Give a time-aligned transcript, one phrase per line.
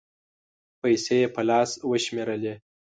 [0.81, 2.53] پېسې یې په لاس و شمېرلې